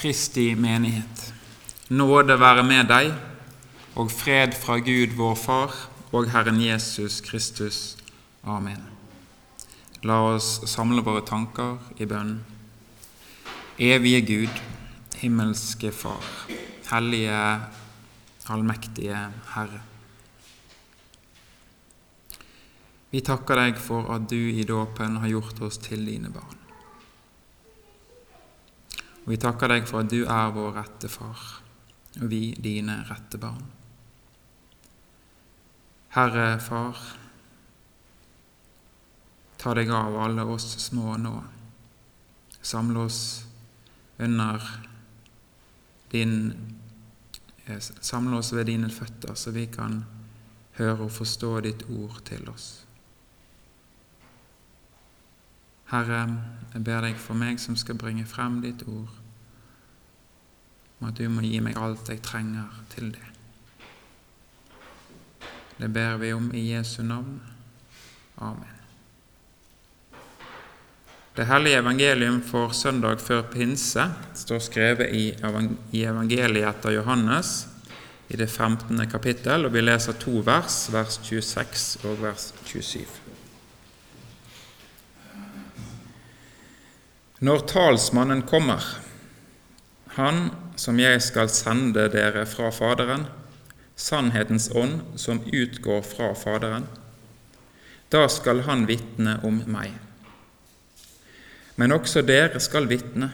Kristi 0.00 0.54
menighet. 0.54 1.32
Nåde 1.92 2.38
være 2.40 2.62
med 2.64 2.86
deg, 2.88 3.10
og 4.00 4.08
fred 4.08 4.54
fra 4.56 4.78
Gud 4.80 5.12
vår 5.18 5.34
Far 5.36 5.74
og 6.16 6.30
Herren 6.32 6.56
Jesus 6.62 7.18
Kristus. 7.20 7.98
Amen. 8.48 8.80
La 10.00 10.16
oss 10.30 10.62
samle 10.72 11.04
våre 11.04 11.20
tanker 11.28 11.76
i 12.00 12.08
bønn. 12.08 12.38
Evige 13.76 14.22
Gud, 14.24 14.62
himmelske 15.20 15.92
Far, 15.92 16.24
hellige, 16.94 17.42
allmektige 18.48 19.20
Herre. 19.52 19.82
Vi 23.12 23.20
takker 23.20 23.66
deg 23.66 23.76
for 23.76 24.08
at 24.16 24.32
du 24.32 24.40
i 24.40 24.64
dåpen 24.64 25.20
har 25.20 25.34
gjort 25.34 25.60
oss 25.68 25.76
til 25.90 26.08
dine 26.08 26.32
barn. 26.32 26.59
Og 29.24 29.34
vi 29.34 29.38
takker 29.40 29.70
deg 29.70 29.86
for 29.88 30.02
at 30.02 30.10
du 30.12 30.22
er 30.24 30.54
vår 30.54 30.72
rette 30.78 31.10
far, 31.12 31.40
og 32.20 32.26
vi 32.30 32.50
dine 32.56 33.02
rette 33.10 33.38
barn. 33.40 33.62
Herre 36.10 36.58
Far, 36.58 36.98
ta 39.60 39.74
deg 39.78 39.92
av 39.94 40.16
alle 40.18 40.42
oss 40.50 40.72
små 40.82 41.14
nå. 41.22 41.36
Samle 42.60 43.04
oss 43.06 43.20
under 44.18 44.66
din 46.10 46.34
Samle 48.00 48.40
oss 48.40 48.50
ved 48.50 48.66
dine 48.66 48.88
føtter, 48.90 49.36
så 49.38 49.52
vi 49.54 49.68
kan 49.70 50.00
høre 50.80 51.04
og 51.04 51.12
forstå 51.14 51.50
ditt 51.62 51.84
ord 51.86 52.16
til 52.26 52.48
oss. 52.50 52.80
Herre, 55.90 56.20
jeg 56.74 56.84
ber 56.86 57.02
deg 57.02 57.16
for 57.18 57.34
meg 57.34 57.58
som 57.58 57.74
skal 57.78 57.98
bringe 57.98 58.26
frem 58.28 58.60
ditt 58.62 58.84
ord, 58.86 59.10
om 61.00 61.08
at 61.08 61.18
du 61.18 61.26
må 61.32 61.42
gi 61.42 61.58
meg 61.64 61.78
alt 61.80 62.12
jeg 62.12 62.22
trenger 62.22 62.68
til 62.92 63.10
det. 63.16 63.26
Det 65.80 65.88
ber 65.90 66.20
vi 66.20 66.34
om 66.36 66.50
i 66.54 66.68
Jesu 66.74 67.00
navn. 67.02 67.40
Amen. 68.38 68.76
Det 71.36 71.46
hellige 71.48 71.78
evangelium 71.78 72.42
for 72.42 72.72
søndag 72.76 73.20
før 73.20 73.42
pinse 73.48 74.04
står 74.34 74.58
skrevet 74.58 75.14
i 75.16 75.30
evangeliet 76.02 76.68
etter 76.68 76.94
Johannes 76.98 77.52
i 78.28 78.36
det 78.36 78.50
15. 78.50 79.08
kapittel, 79.10 79.64
og 79.66 79.72
vi 79.72 79.80
leser 79.80 80.18
to 80.20 80.42
vers, 80.46 80.82
vers 80.92 81.20
26 81.24 82.04
og 82.04 82.22
vers 82.22 82.52
27. 82.64 83.29
Når 87.40 87.62
talsmannen 87.64 88.42
kommer, 88.44 88.84
han 90.16 90.50
som 90.76 90.98
jeg 91.00 91.22
skal 91.24 91.48
sende 91.48 92.02
dere 92.12 92.42
fra 92.44 92.68
Faderen, 92.68 93.22
sannhetens 93.96 94.66
ånd 94.76 95.16
som 95.20 95.40
utgår 95.48 96.02
fra 96.04 96.34
Faderen, 96.36 96.84
da 98.12 98.26
skal 98.28 98.60
han 98.66 98.84
vitne 98.90 99.38
om 99.46 99.62
meg. 99.72 99.94
Men 101.80 101.94
også 101.96 102.20
dere 102.28 102.60
skal 102.60 102.90
vitne, 102.90 103.30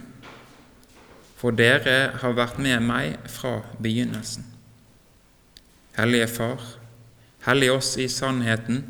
for 1.37 1.57
dere 1.57 2.13
har 2.21 2.37
vært 2.37 2.61
med 2.63 2.85
meg 2.87 3.17
fra 3.31 3.57
begynnelsen. 3.83 4.47
Hellige 5.99 6.29
Far, 6.31 6.63
hellig 7.49 7.73
oss 7.75 7.97
i 7.99 8.07
sannheten, 8.13 8.85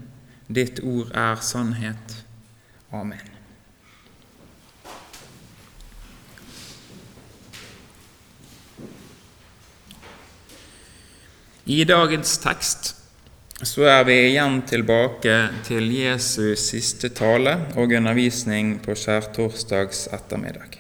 ditt 0.53 0.84
ord 0.84 1.09
er 1.17 1.41
sannhet. 1.41 2.19
Amen. 2.92 3.36
I 11.69 11.84
dagens 11.84 12.36
tekst 12.39 12.92
så 13.67 13.89
er 13.91 14.05
vi 14.06 14.14
igjen 14.28 14.61
tilbake 14.70 15.33
til 15.66 15.88
Jesus' 15.91 16.69
siste 16.69 17.10
tale 17.10 17.56
og 17.75 17.91
undervisning 17.91 18.77
på 18.84 18.94
skjærtorsdags 18.94 20.04
ettermiddag. 20.15 20.77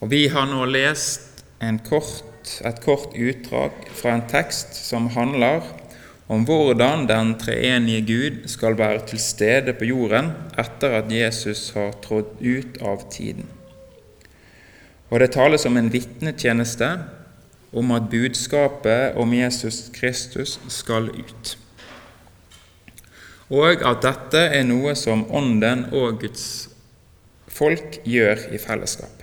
Og 0.00 0.08
Vi 0.08 0.22
har 0.32 0.48
nå 0.48 0.64
lest 0.72 1.44
kort, 1.90 2.54
et 2.64 2.80
kort 2.80 3.12
utdrag 3.12 3.92
fra 3.92 4.16
en 4.16 4.24
tekst 4.32 4.80
som 4.88 5.12
handler 5.12 5.68
om 6.32 6.48
hvordan 6.48 7.04
den 7.12 7.36
treenige 7.44 8.08
Gud 8.08 8.42
skal 8.48 8.80
være 8.80 9.04
til 9.12 9.20
stede 9.20 9.76
på 9.76 9.92
jorden 9.92 10.32
etter 10.56 11.02
at 11.02 11.12
Jesus 11.12 11.74
har 11.76 11.92
trådt 12.00 12.40
ut 12.40 12.80
av 12.80 13.04
tiden. 13.12 13.44
Og 15.12 15.20
Det 15.20 15.34
tales 15.36 15.68
om 15.68 15.76
en 15.76 15.92
vitnetjeneste 15.92 16.94
om 17.72 17.92
at 17.94 18.10
budskapet 18.10 19.16
om 19.16 19.34
Jesus 19.34 19.88
Kristus 19.94 20.58
skal 20.68 21.10
ut, 21.14 21.54
og 23.50 23.82
at 23.86 24.02
dette 24.04 24.42
er 24.58 24.66
noe 24.66 24.94
som 24.98 25.26
Ånden 25.34 25.88
og 25.94 26.20
Guds 26.22 26.44
folk 27.50 27.98
gjør 28.06 28.46
i 28.54 28.60
fellesskap. 28.62 29.20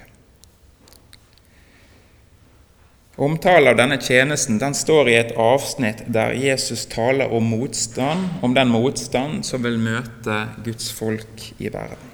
Omtale 3.18 3.72
av 3.72 3.80
denne 3.80 3.97
tjenesten 3.97 4.59
den 4.62 4.75
står 4.78 5.08
i 5.09 5.16
et 5.18 5.31
avsnitt 5.41 6.03
der 6.14 6.35
Jesus 6.38 6.84
taler 6.91 7.31
om 7.34 7.47
motstand, 7.50 8.28
om 8.46 8.53
den 8.53 8.69
motstand 8.69 9.41
som 9.47 9.64
vil 9.66 9.79
møte 9.81 10.44
Guds 10.62 10.91
folk 10.94 11.47
i 11.58 11.72
verden. 11.74 12.14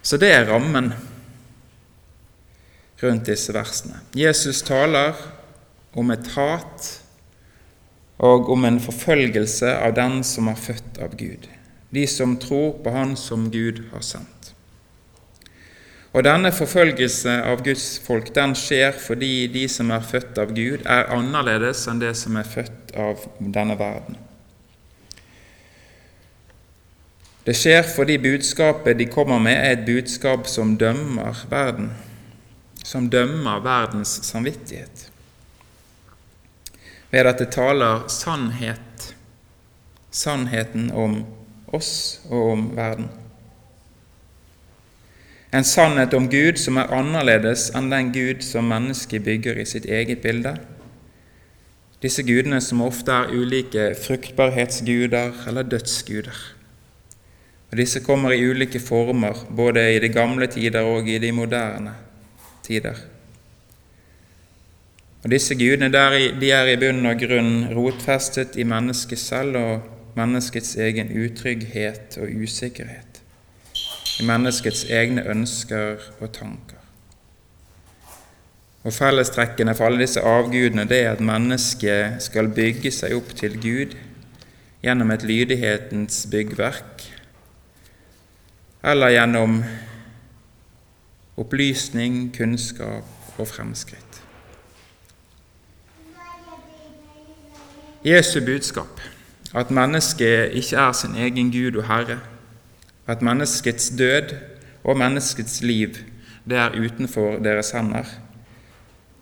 Så 0.00 0.16
det 0.16 0.30
er 0.32 0.48
rammen 0.48 0.94
rundt 3.02 3.28
disse 3.28 3.54
versene. 3.54 4.00
Jesus 4.16 4.62
taler 4.62 5.16
om 5.96 6.10
et 6.10 6.26
hat 6.36 6.90
og 8.20 8.50
om 8.52 8.66
en 8.68 8.80
forfølgelse 8.82 9.72
av 9.80 9.94
den 9.96 10.20
som 10.26 10.50
er 10.52 10.60
født 10.60 11.00
av 11.00 11.16
Gud, 11.16 11.48
de 11.90 12.06
som 12.06 12.36
tror 12.40 12.76
på 12.84 12.92
Han 12.92 13.16
som 13.16 13.48
Gud 13.50 13.80
har 13.92 14.04
sendt. 14.04 14.52
Og 16.12 16.24
Denne 16.26 16.50
forfølgelse 16.52 17.36
av 17.46 17.62
Guds 17.64 18.00
folk 18.02 18.32
den 18.34 18.56
skjer 18.58 18.96
fordi 18.98 19.46
de 19.52 19.68
som 19.70 19.92
er 19.94 20.02
født 20.02 20.40
av 20.42 20.50
Gud, 20.56 20.82
er 20.84 21.06
annerledes 21.14 21.86
enn 21.88 22.02
det 22.02 22.16
som 22.18 22.36
er 22.36 22.48
født 22.50 22.92
av 22.98 23.22
denne 23.38 23.78
verden. 23.78 24.18
Det 27.46 27.54
skjer 27.56 27.86
fordi 27.88 28.18
budskapet 28.20 28.98
de 28.98 29.06
kommer 29.08 29.38
med, 29.40 29.54
er 29.56 29.78
et 29.78 29.86
budskap 29.86 30.50
som 30.50 30.74
dømmer 30.78 31.46
verden 31.50 31.94
som 32.90 33.06
dømmer 33.10 33.62
verdens 33.62 34.16
samvittighet. 34.26 35.06
Ved 37.10 37.26
at 37.26 37.38
det 37.38 37.52
taler 37.54 38.08
sannhet, 38.10 39.12
sannheten 40.10 40.90
om 40.90 41.20
oss 41.70 42.20
og 42.30 42.50
om 42.56 42.64
verden. 42.74 43.06
En 45.54 45.66
sannhet 45.66 46.14
om 46.14 46.28
Gud 46.30 46.58
som 46.62 46.78
er 46.78 46.90
annerledes 46.94 47.68
enn 47.78 47.90
den 47.90 48.12
Gud 48.14 48.42
som 48.46 48.70
mennesket 48.70 49.24
bygger 49.26 49.58
i 49.58 49.66
sitt 49.66 49.86
eget 49.86 50.22
bilde. 50.22 50.56
Disse 52.02 52.22
gudene 52.26 52.62
som 52.64 52.82
ofte 52.82 53.12
er 53.12 53.34
ulike 53.34 53.90
fruktbarhetsguder 53.98 55.42
eller 55.50 55.66
dødsguder. 55.66 56.38
Og 57.70 57.78
Disse 57.78 58.02
kommer 58.02 58.34
i 58.34 58.46
ulike 58.46 58.80
former, 58.82 59.44
både 59.50 59.92
i 59.94 59.98
de 60.02 60.08
gamle 60.10 60.46
tider 60.50 60.86
og 60.86 61.10
i 61.10 61.18
de 61.22 61.34
moderne 61.34 61.98
tider. 62.70 62.98
Og 65.20 65.30
Disse 65.30 65.54
gudene 65.54 65.90
der, 65.92 66.16
de 66.40 66.50
er 66.54 66.70
i 66.70 66.78
bunn 66.80 67.04
og 67.10 67.18
grunn 67.20 67.54
rotfestet 67.76 68.56
i 68.56 68.64
mennesket 68.64 69.20
selv 69.20 69.58
og 69.60 69.88
menneskets 70.16 70.76
egen 70.80 71.10
utrygghet 71.12 72.16
og 72.22 72.30
usikkerhet, 72.42 73.20
i 74.20 74.26
menneskets 74.26 74.86
egne 74.88 75.26
ønsker 75.28 76.00
og 76.20 76.32
tanker. 76.32 76.78
Og 78.80 78.94
Fellestrekkene 78.96 79.74
for 79.76 79.90
alle 79.90 80.00
disse 80.00 80.22
avgudene 80.24 80.86
det 80.88 81.02
er 81.04 81.12
at 81.12 81.20
mennesket 81.20 82.22
skal 82.24 82.48
bygge 82.56 82.92
seg 82.94 83.12
opp 83.18 83.34
til 83.36 83.58
Gud 83.60 83.92
gjennom 84.80 85.12
et 85.12 85.26
lydighetens 85.28 86.22
byggverk, 86.32 87.04
eller 88.80 89.12
gjennom 89.12 89.60
opplysning, 91.40 92.30
kunnskap 92.36 93.38
og 93.38 93.48
fremskritt. 93.48 94.22
Jesu 98.04 98.40
budskap, 98.44 99.00
at 99.54 99.70
mennesket 99.70 100.54
ikke 100.56 100.76
er 100.76 100.92
sin 100.92 101.16
egen 101.16 101.50
Gud 101.52 101.76
og 101.76 101.86
Herre, 101.88 102.20
at 103.06 103.22
menneskets 103.22 103.90
død 103.98 104.34
og 104.84 104.96
menneskets 104.96 105.60
liv 105.62 105.96
det 106.48 106.56
er 106.56 106.76
utenfor 106.80 107.36
deres 107.44 107.70
hender, 107.70 108.04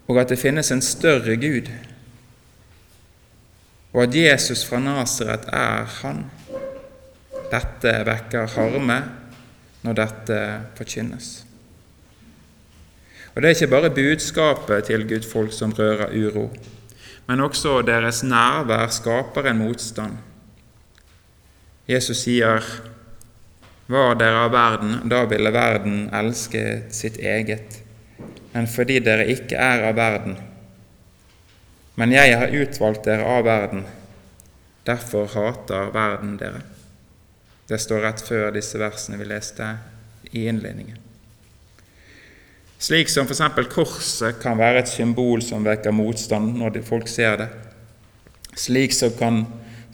og 0.08 0.20
at 0.20 0.28
det 0.28 0.38
finnes 0.38 0.70
en 0.70 0.82
større 0.82 1.36
Gud, 1.36 1.70
og 3.92 4.02
at 4.02 4.14
Jesus 4.14 4.64
fra 4.64 4.78
Nasaret 4.78 5.48
er 5.52 5.84
Han. 6.02 6.24
Dette 7.50 7.92
vekker 8.04 8.46
harme 8.46 9.02
når 9.82 9.92
dette 9.92 10.38
forkynnes. 10.76 11.47
Og 13.38 13.42
Det 13.42 13.48
er 13.48 13.54
ikke 13.54 13.70
bare 13.70 13.90
budskapet 13.94 14.88
til 14.88 15.04
gudfolk 15.06 15.52
som 15.54 15.70
rører 15.70 16.10
uro, 16.10 16.48
men 17.28 17.40
også 17.40 17.84
deres 17.86 18.24
nærvær 18.26 18.90
skaper 18.90 19.46
en 19.46 19.60
motstand. 19.60 20.16
Jesus 21.88 22.16
sier, 22.16 22.58
'Var 23.88 24.14
dere 24.14 24.42
av 24.44 24.50
verden, 24.52 25.08
da 25.08 25.24
ville 25.24 25.52
verden 25.52 26.10
elske 26.12 26.82
sitt 26.90 27.16
eget.' 27.16 27.82
Men 28.52 28.66
fordi 28.66 28.98
dere 28.98 29.30
ikke 29.30 29.56
er 29.56 29.88
av 29.88 29.96
verden, 29.96 30.36
men 31.96 32.12
jeg 32.12 32.38
har 32.38 32.62
utvalgt 32.62 33.04
dere 33.04 33.24
av 33.24 33.44
verden, 33.44 33.84
derfor 34.86 35.26
hater 35.26 35.92
verden 35.92 36.36
dere. 36.36 36.62
Det 37.68 37.80
står 37.80 38.00
rett 38.00 38.20
før 38.20 38.50
disse 38.50 38.78
versene 38.78 39.18
vi 39.18 39.24
leste 39.24 39.76
i 40.32 40.48
innledningen. 40.48 41.07
Slik 42.78 43.10
som 43.10 43.26
f.eks. 43.26 43.42
korset 43.72 44.38
kan 44.42 44.58
være 44.58 44.84
et 44.84 44.90
symbol 44.90 45.42
som 45.42 45.66
vekker 45.66 45.94
motstand 45.94 46.54
når 46.60 46.78
folk 46.86 47.08
ser 47.10 47.40
det. 47.40 47.48
Slik, 48.58 48.94
kan, 49.18 49.42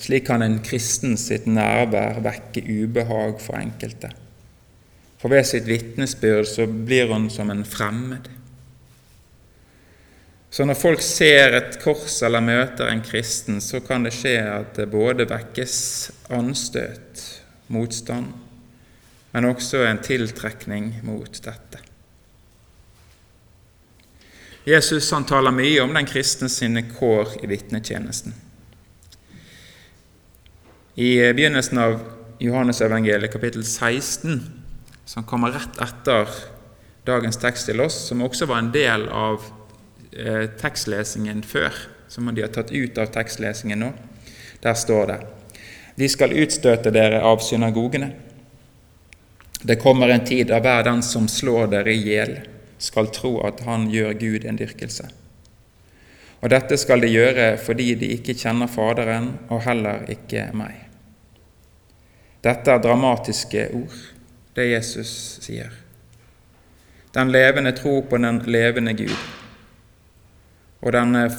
slik 0.00 0.26
kan 0.28 0.44
en 0.44 0.58
kristen 0.64 1.16
sitt 1.20 1.48
nærvær 1.48 2.20
vekke 2.24 2.60
ubehag 2.60 3.40
for 3.40 3.56
enkelte. 3.56 4.10
For 5.20 5.32
ved 5.32 5.46
sitt 5.48 5.64
vitnesbyrd 5.64 6.48
så 6.50 6.66
blir 6.68 7.08
hun 7.08 7.30
som 7.32 7.48
en 7.52 7.64
fremmed. 7.64 8.28
Så 10.52 10.66
når 10.68 10.76
folk 10.78 11.00
ser 11.02 11.56
et 11.56 11.80
kors 11.82 12.20
eller 12.22 12.44
møter 12.44 12.92
en 12.92 13.00
kristen, 13.02 13.62
så 13.64 13.80
kan 13.82 14.04
det 14.04 14.12
skje 14.14 14.36
at 14.44 14.76
det 14.76 14.90
både 14.92 15.24
vekkes 15.26 15.78
anstøt, 16.36 17.24
motstand, 17.72 18.28
men 19.32 19.48
også 19.48 19.82
en 19.88 20.04
tiltrekning 20.04 20.92
mot 21.08 21.40
dette. 21.48 21.83
Jesus 24.64 25.10
han 25.12 25.26
taler 25.28 25.52
mye 25.52 25.82
om 25.84 25.92
den 25.92 26.06
kristne 26.08 26.48
sine 26.48 26.86
kår 26.88 27.36
i 27.44 27.48
vitnetjenesten. 27.50 28.32
I 30.94 31.32
begynnelsen 31.36 31.78
av 31.78 31.98
Johannesevangeliet 32.38 33.32
kapittel 33.32 33.64
16, 33.64 34.40
som 35.04 35.26
kommer 35.28 35.52
rett 35.52 35.80
etter 35.84 36.30
dagens 37.04 37.36
tekst 37.36 37.68
til 37.68 37.82
oss, 37.84 37.98
som 38.08 38.22
også 38.24 38.48
var 38.48 38.62
en 38.62 38.72
del 38.72 39.04
av 39.12 39.44
eh, 40.16 40.46
tekstlesingen 40.60 41.42
før, 41.44 41.76
som 42.08 42.30
de 42.32 42.46
har 42.46 42.54
tatt 42.54 42.72
ut 42.72 42.98
av 42.98 43.12
tekstlesingen 43.12 43.84
nå, 43.84 43.92
der 44.64 44.78
står 44.78 45.10
det 45.10 45.18
De 45.98 46.08
skal 46.08 46.32
utstøte 46.32 46.90
dere 46.90 47.20
av 47.22 47.44
synagogene. 47.44 48.14
Det 49.62 49.76
kommer 49.82 50.08
en 50.08 50.24
tid 50.24 50.48
da 50.48 50.58
hver 50.64 50.88
den 50.88 51.02
som 51.04 51.28
slår 51.28 51.68
dere 51.76 51.92
i 51.92 52.00
hjel, 52.00 52.38
skal 52.78 53.10
tro 53.14 53.38
at 53.46 53.62
han 53.66 53.88
gjør 53.92 54.16
Gud 54.20 54.44
en 54.44 54.58
dyrkelse. 54.58 55.08
Og 56.44 56.50
dette 56.52 56.76
skal 56.76 57.00
de 57.00 57.08
gjøre 57.08 57.54
fordi 57.56 57.94
de 57.96 58.10
ikke 58.18 58.36
kjenner 58.36 58.68
Faderen 58.68 59.30
og 59.48 59.62
heller 59.64 60.04
ikke 60.12 60.50
meg. 60.56 60.76
Dette 62.44 62.68
er 62.68 62.82
dramatiske 62.84 63.70
ord, 63.72 63.96
det 64.52 64.68
Jesus 64.68 65.14
sier. 65.40 65.72
Den 67.14 67.32
levende 67.32 67.72
tro 67.72 68.02
på 68.04 68.20
den 68.20 68.42
levende 68.44 68.92
Gud. 68.98 69.16
Og 70.84 70.92
denne 70.92 71.30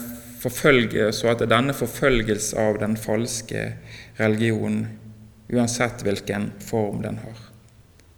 forfølge, 0.42 1.12
så 1.14 1.36
at 1.36 1.46
denne 1.50 1.74
forfølgelse 1.78 2.58
av 2.58 2.80
den 2.82 2.98
falske 2.98 3.76
religionen, 4.18 4.88
uansett 5.54 6.02
hvilken 6.02 6.50
form 6.66 7.04
den 7.06 7.20
har, 7.22 7.42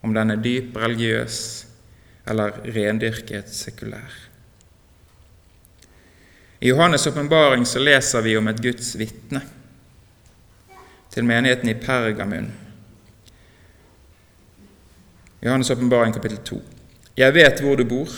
om 0.07 0.15
den 0.15 0.31
er 0.31 0.39
dyp 0.39 0.77
religiøs 0.79 1.66
eller 2.27 2.51
rendyrket 2.63 3.49
sekulær. 3.53 4.27
I 6.59 6.71
Johannes' 6.71 7.07
åpenbaring 7.07 7.65
leser 7.79 8.21
vi 8.21 8.37
om 8.37 8.47
et 8.47 8.61
Guds 8.61 8.95
vitne 8.97 9.41
til 11.13 11.25
menigheten 11.25 11.69
i 11.69 11.77
Pergamun. 11.77 12.49
Johannes' 15.41 15.71
åpenbaring 15.71 16.13
kapittel 16.13 16.37
2. 16.37 16.61
Jeg 17.17 17.33
vet 17.33 17.61
hvor 17.61 17.77
du 17.77 17.85
bor, 17.85 18.09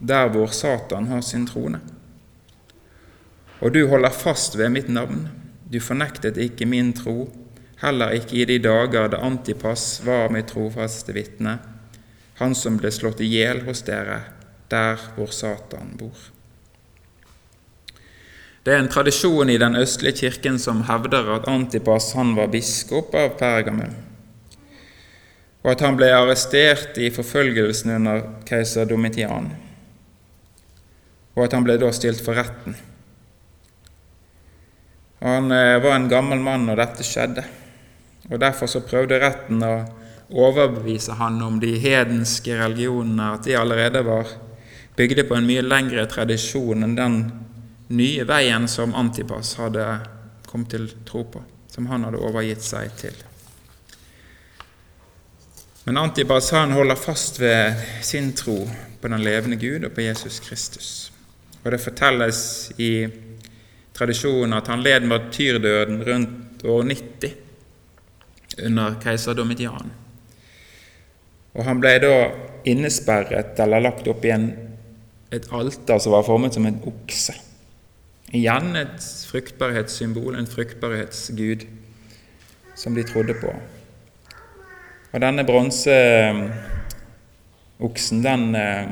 der 0.00 0.28
hvor 0.28 0.46
Satan 0.46 1.06
har 1.06 1.20
sin 1.20 1.46
trone. 1.46 1.80
Og 3.60 3.74
du 3.74 3.86
holder 3.88 4.10
fast 4.10 4.58
ved 4.58 4.68
mitt 4.68 4.88
navn. 4.88 5.28
Du 5.72 5.80
fornektet 5.80 6.36
ikke 6.36 6.66
min 6.66 6.92
tro, 6.92 7.28
heller 7.80 8.16
ikke 8.16 8.36
i 8.36 8.44
de 8.48 8.58
dager 8.58 9.08
da 9.12 9.20
Antipas 9.24 10.00
var 10.04 10.32
mitt 10.32 10.52
trofaste 10.52 11.12
vitne 11.12 11.58
han 12.38 12.54
som 12.54 12.78
ble 12.80 12.90
slått 12.90 13.22
i 13.22 13.28
hjel 13.30 13.62
hos 13.68 13.84
dere, 13.86 14.20
der 14.70 14.98
hvor 15.14 15.30
Satan 15.34 15.94
bor. 15.98 16.30
Det 18.64 18.72
er 18.72 18.80
en 18.80 18.88
tradisjon 18.88 19.50
i 19.52 19.58
den 19.60 19.76
østlige 19.76 20.24
kirken 20.24 20.56
som 20.58 20.86
hevder 20.88 21.28
at 21.34 21.48
Antipas 21.52 22.14
han 22.16 22.32
var 22.36 22.48
biskop 22.52 23.12
av 23.14 23.34
Pergamum, 23.38 23.92
og 25.64 25.70
at 25.74 25.84
han 25.84 25.98
ble 26.00 26.08
arrestert 26.16 26.96
i 26.96 27.10
forfølgelsen 27.12 27.92
under 27.98 28.24
keiser 28.48 28.88
Domitian, 28.88 29.52
og 31.36 31.44
at 31.44 31.56
han 31.56 31.66
ble 31.66 31.76
da 31.82 31.92
stilt 31.92 32.24
for 32.24 32.40
retten. 32.40 32.78
Han 35.24 35.52
eh, 35.52 35.76
var 35.80 35.94
en 35.96 36.08
gammel 36.08 36.40
mann 36.44 36.66
når 36.68 36.80
dette 36.80 37.04
skjedde, 37.06 37.44
og 38.30 38.40
derfor 38.40 38.68
så 38.68 38.82
prøvde 38.84 39.20
retten 39.20 39.60
å 39.64 39.74
overbevise 40.30 41.12
han 41.18 41.42
om 41.42 41.60
de 41.60 41.74
hedenske 41.78 42.56
religionene, 42.58 43.32
at 43.34 43.44
de 43.44 43.56
allerede 43.58 44.04
var 44.06 44.30
bygde 44.96 45.24
på 45.28 45.36
en 45.36 45.46
mye 45.48 45.64
lengre 45.64 46.06
tradisjon 46.10 46.86
enn 46.86 46.96
den 46.96 47.18
nye 47.94 48.24
veien 48.28 48.68
som 48.70 48.94
Antipas 48.96 49.54
hadde 49.58 49.84
kommet 50.46 50.70
til 50.72 50.88
tro 51.06 51.24
på, 51.28 51.42
som 51.70 51.88
han 51.90 52.06
hadde 52.06 52.22
overgitt 52.22 52.62
seg 52.64 52.92
til. 52.98 53.16
Men 55.84 56.00
Antipas 56.00 56.48
han 56.54 56.72
holder 56.72 56.96
fast 56.96 57.40
ved 57.42 57.82
sin 58.02 58.32
tro 58.32 58.62
på 59.00 59.10
den 59.10 59.20
levende 59.20 59.58
Gud 59.60 59.84
og 59.84 59.92
på 59.92 60.06
Jesus 60.06 60.40
Kristus. 60.40 60.88
Og 61.64 61.72
Det 61.72 61.80
fortelles 61.80 62.72
i 62.78 63.06
tradisjonen 63.94 64.56
at 64.56 64.68
han 64.68 64.82
led 64.84 65.04
martyrdøden 65.08 66.00
rundt 66.06 66.64
år 66.64 66.82
90 66.88 67.34
under 68.64 68.96
keiser 69.02 69.34
Domitian. 69.34 69.92
Og 71.54 71.66
han 71.68 71.80
ble 71.82 71.94
da 72.02 72.14
innesperret 72.66 73.58
eller 73.62 73.84
lagt 73.84 74.08
opp 74.10 74.24
i 74.26 74.32
en, 74.34 74.48
et 75.34 75.46
alter 75.54 76.00
som 76.02 76.14
var 76.14 76.26
formet 76.26 76.56
som 76.56 76.66
en 76.66 76.80
okse. 76.88 77.34
Igjen 78.34 78.74
et 78.78 79.04
fruktbarhetssymbol, 79.30 80.34
en 80.34 80.50
fruktbarhetsgud, 80.50 81.66
som 82.74 82.96
de 82.96 83.04
trodde 83.06 83.34
på. 83.38 83.52
Og 85.14 85.20
denne 85.22 85.44
bronseoksen, 85.46 88.24
den, 88.24 88.54
eh, 88.58 88.88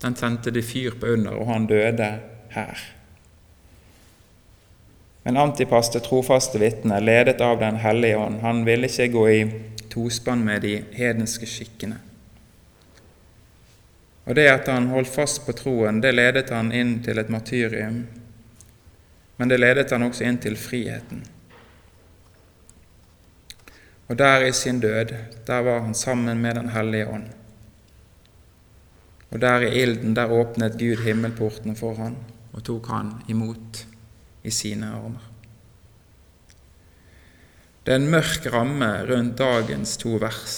den 0.00 0.14
tente 0.16 0.50
de 0.50 0.62
fyr 0.64 0.96
på 1.00 1.06
under, 1.12 1.36
og 1.36 1.52
han 1.52 1.66
døde 1.66 2.08
her. 2.54 2.78
Men 5.22 5.36
Antipas, 5.36 5.90
det 5.92 6.02
trofaste 6.02 6.58
vitne, 6.58 7.00
ledet 7.00 7.40
av 7.40 7.60
Den 7.60 7.76
hellige 7.76 8.18
ånd, 8.18 8.40
han 8.40 8.64
ville 8.64 8.88
ikke 8.88 9.12
gå 9.12 9.28
i 9.28 9.44
tospann 9.92 10.44
med 10.44 10.64
de 10.64 10.78
hedenske 10.96 11.46
skikkene. 11.46 11.98
Og 14.24 14.34
det 14.38 14.46
at 14.48 14.68
han 14.70 14.90
holdt 14.92 15.10
fast 15.10 15.42
på 15.46 15.54
troen, 15.58 16.00
det 16.00 16.14
ledet 16.14 16.50
han 16.54 16.72
inn 16.72 17.00
til 17.04 17.18
et 17.18 17.30
martyrium, 17.32 18.04
men 19.36 19.50
det 19.50 19.58
ledet 19.58 19.90
han 19.90 20.06
også 20.06 20.24
inn 20.28 20.38
til 20.42 20.56
friheten. 20.56 21.24
Og 24.08 24.18
der 24.18 24.46
i 24.46 24.52
sin 24.52 24.80
død, 24.80 25.14
der 25.46 25.62
var 25.64 25.80
han 25.80 25.94
sammen 25.94 26.42
med 26.42 26.54
Den 26.54 26.68
hellige 26.68 27.08
ånd. 27.08 27.26
Og 29.30 29.40
der 29.40 29.60
i 29.60 29.82
ilden, 29.82 30.16
der 30.16 30.30
åpnet 30.30 30.78
Gud 30.78 31.00
himmelportene 31.04 31.76
for 31.76 31.94
han 31.94 32.16
og 32.52 32.64
tok 32.64 32.86
han 32.92 33.12
imot 33.28 33.86
i 34.44 34.50
sine 34.50 34.86
armer. 34.86 35.31
Det 37.82 37.90
er 37.90 37.98
en 37.98 38.12
mørk 38.12 38.46
ramme 38.54 38.90
rundt 39.08 39.38
dagens 39.40 39.96
to 39.98 40.14
vers 40.22 40.56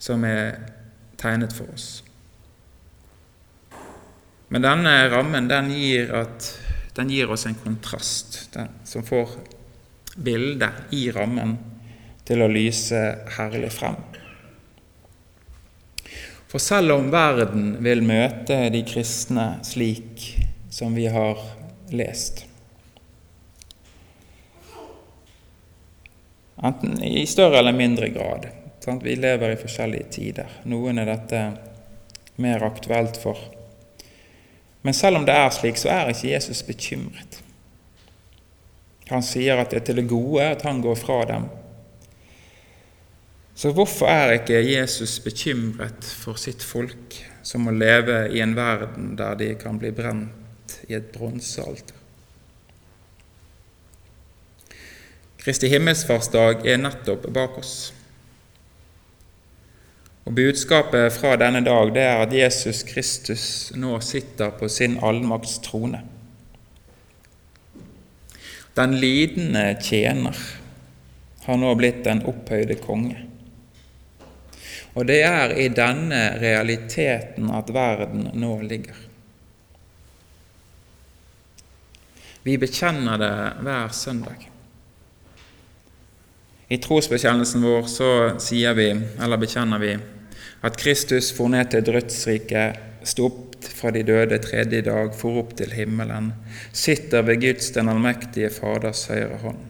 som 0.00 0.24
er 0.28 0.56
tegnet 1.20 1.52
for 1.56 1.68
oss. 1.72 1.88
Men 4.52 4.64
denne 4.64 4.92
rammen 5.12 5.48
den 5.48 5.70
gir, 5.72 6.12
at, 6.14 6.48
den 6.96 7.12
gir 7.12 7.30
oss 7.32 7.46
en 7.48 7.56
kontrast 7.58 8.44
den, 8.54 8.68
som 8.84 9.04
får 9.04 9.32
bildet 10.16 10.92
i 10.94 11.08
rammen 11.12 11.56
til 12.24 12.44
å 12.44 12.50
lyse 12.52 13.00
herlig 13.36 13.72
frem. 13.74 13.96
For 16.48 16.62
selv 16.62 16.94
om 16.94 17.08
verden 17.10 17.72
vil 17.82 18.04
møte 18.06 18.68
de 18.70 18.84
kristne 18.86 19.56
slik 19.66 20.28
som 20.72 20.94
vi 20.94 21.08
har 21.10 21.40
lest, 21.90 22.44
Enten 26.64 27.02
i 27.02 27.26
større 27.26 27.58
eller 27.58 27.72
mindre 27.76 28.08
grad. 28.08 28.46
Vi 29.02 29.16
lever 29.16 29.52
i 29.52 29.60
forskjellige 29.60 30.10
tider. 30.12 30.60
Noen 30.68 31.00
er 31.00 31.08
dette 31.08 31.40
mer 32.40 32.64
aktuelt 32.64 33.16
for. 33.20 33.38
Men 34.84 34.96
selv 34.96 35.20
om 35.20 35.26
det 35.28 35.34
er 35.36 35.52
slik, 35.52 35.80
så 35.80 35.90
er 35.92 36.12
ikke 36.12 36.32
Jesus 36.32 36.62
bekymret. 36.66 37.40
Han 39.08 39.24
sier 39.24 39.60
at 39.60 39.72
det 39.72 39.82
er 39.82 39.86
til 39.88 40.00
det 40.00 40.08
gode 40.08 40.44
at 40.54 40.64
han 40.64 40.80
går 40.84 40.96
fra 41.00 41.18
dem. 41.28 41.48
Så 43.54 43.70
hvorfor 43.72 44.08
er 44.10 44.38
ikke 44.38 44.60
Jesus 44.64 45.18
bekymret 45.22 46.04
for 46.24 46.40
sitt 46.40 46.64
folk, 46.64 47.16
som 47.44 47.68
må 47.68 47.74
leve 47.76 48.24
i 48.34 48.40
en 48.42 48.56
verden 48.56 49.12
der 49.18 49.36
de 49.38 49.52
kan 49.60 49.78
bli 49.78 49.92
brent 49.94 50.80
i 50.88 50.96
et 50.96 51.12
bronsealter? 51.14 52.03
Kristi 55.44 55.68
himmelsfartsdag 55.68 56.62
er 56.64 56.78
nettopp 56.80 57.26
bak 57.36 57.58
oss. 57.60 57.92
Og 60.24 60.32
Budskapet 60.32 61.12
fra 61.12 61.34
denne 61.36 61.60
dag 61.66 61.90
det 61.92 62.00
er 62.00 62.22
at 62.22 62.32
Jesus 62.32 62.80
Kristus 62.88 63.44
nå 63.76 63.98
sitter 64.00 64.54
på 64.56 64.70
sin 64.72 64.96
allmakts 65.04 65.58
trone. 65.66 66.00
Den 68.74 68.96
lidende 69.02 69.66
tjener 69.84 70.40
har 71.44 71.60
nå 71.60 71.74
blitt 71.76 72.00
den 72.08 72.24
opphøyde 72.24 72.78
konge. 72.80 73.20
Og 74.96 75.04
det 75.12 75.20
er 75.26 75.52
i 75.60 75.68
denne 75.68 76.22
realiteten 76.40 77.52
at 77.52 77.68
verden 77.74 78.30
nå 78.32 78.54
ligger. 78.64 78.96
Vi 82.48 82.56
bekjenner 82.60 83.20
det 83.20 83.36
hver 83.60 83.92
søndag. 83.92 84.48
I 86.74 86.78
trosbekjennelsen 86.82 87.62
vår 87.62 87.84
så 87.86 88.06
sier 88.42 88.74
vi, 88.74 88.88
eller 89.22 89.38
bekjenner 89.38 89.78
vi, 89.78 89.92
at 90.66 90.78
Kristus 90.80 91.28
for 91.36 91.52
ned 91.52 91.68
til 91.70 91.84
dødsriket, 91.86 92.80
sto 93.06 93.28
opp 93.28 93.68
fra 93.76 93.92
de 93.94 94.02
døde 94.02 94.40
tredje 94.42 94.80
dag, 94.82 95.12
for 95.14 95.38
opp 95.44 95.52
til 95.54 95.70
himmelen, 95.76 96.32
sitter 96.74 97.22
ved 97.28 97.44
Guds 97.44 97.70
den 97.76 97.92
allmektige 97.92 98.50
Faders 98.50 99.04
høyre 99.12 99.38
hånd, 99.44 99.62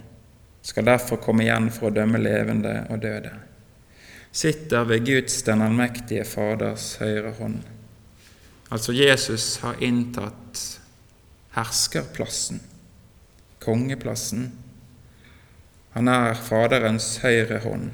skal 0.64 0.88
derfor 0.88 1.20
komme 1.20 1.44
igjen 1.44 1.68
for 1.74 1.90
å 1.90 1.94
dømme 1.98 2.22
levende 2.24 2.72
og 2.88 3.04
døde. 3.04 3.34
Sitter 4.32 4.88
ved 4.88 5.04
Guds 5.04 5.42
den 5.44 5.60
allmektige 5.66 6.24
Faders 6.24 6.94
høyre 7.02 7.36
hånd. 7.36 7.60
Altså 8.72 8.96
Jesus 8.96 9.58
har 9.60 9.76
inntatt 9.84 10.64
herskerplassen, 11.58 12.64
kongeplassen. 13.60 14.54
Han 15.94 16.08
er 16.10 16.34
Faderens 16.34 17.20
høyre 17.22 17.60
hånd, 17.62 17.92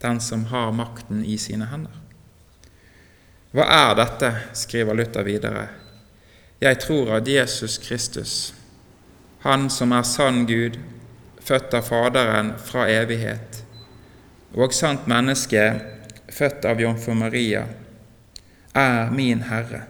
den 0.00 0.20
som 0.24 0.46
har 0.48 0.70
makten 0.72 1.20
i 1.20 1.34
sine 1.36 1.66
hender. 1.68 1.92
Hva 3.52 3.66
er 3.72 3.90
dette? 3.98 4.30
skriver 4.56 4.96
Luther 4.96 5.24
videre. 5.26 5.66
Jeg 6.64 6.78
tror 6.80 7.18
at 7.18 7.28
Jesus 7.28 7.76
Kristus, 7.78 8.54
Han 9.44 9.68
som 9.70 9.92
er 9.92 10.02
sann 10.08 10.46
Gud, 10.48 10.78
født 11.44 11.74
av 11.76 11.84
Faderen 11.84 12.54
fra 12.58 12.86
evighet, 12.88 13.60
og 14.56 14.72
sant 14.74 15.04
menneske, 15.06 15.64
født 16.32 16.64
av 16.64 16.80
Jomfru 16.80 17.14
Maria, 17.14 17.66
er 18.72 19.12
min 19.12 19.44
Herre, 19.50 19.82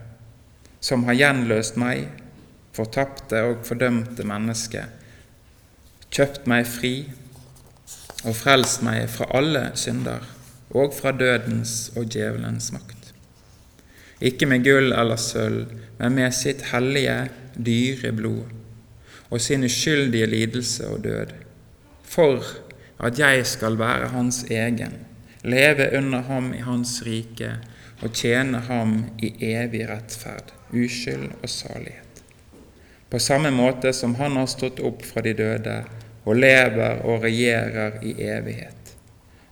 som 0.81 1.07
har 1.07 1.15
gjenløst 1.15 1.79
meg, 1.79 2.09
fortapte 2.75 3.45
og 3.47 3.63
fordømte 3.65 4.27
menneske, 4.27 4.83
kjøpt 6.11 6.51
meg 6.51 6.67
fri 6.67 6.93
og 8.25 8.35
frelst 8.37 8.83
meg 8.87 9.07
fra 9.13 9.31
alle 9.39 9.71
synder 9.75 10.25
og 10.71 10.95
fra 10.95 11.13
dødens 11.15 11.93
og 11.97 12.11
djevelens 12.13 12.73
makt 12.75 12.97
ikke 14.21 14.47
med 14.47 14.65
gull 14.65 14.93
eller 14.93 15.17
sølv, 15.21 15.67
men 15.99 16.15
med 16.17 16.33
sitt 16.33 16.63
hellige, 16.73 17.29
dyre 17.57 18.13
blod 18.13 18.53
og 19.31 19.41
sin 19.41 19.65
uskyldige 19.67 20.27
lidelse 20.31 20.87
og 20.89 21.03
død, 21.05 21.33
for 22.05 22.45
at 23.03 23.19
jeg 23.19 23.47
skal 23.47 23.79
være 23.79 24.09
hans 24.09 24.45
egen, 24.51 24.95
leve 25.45 25.91
under 25.99 26.23
ham 26.23 26.53
i 26.55 26.63
hans 26.63 27.03
rike 27.07 27.57
og 28.03 28.13
tjene 28.13 28.61
ham 28.69 29.05
i 29.19 29.33
evig 29.53 29.89
rettferd, 29.89 30.53
uskyld 30.71 31.33
og 31.43 31.49
salighet. 31.49 32.23
På 33.11 33.19
samme 33.19 33.51
måte 33.51 33.93
som 33.93 34.15
han 34.15 34.37
har 34.37 34.47
stått 34.51 34.81
opp 34.81 35.05
fra 35.07 35.23
de 35.23 35.35
døde 35.35 35.77
og 36.27 36.37
lever 36.37 37.03
og 37.07 37.23
regjerer 37.23 38.01
i 38.03 38.17
evighet. 38.27 38.95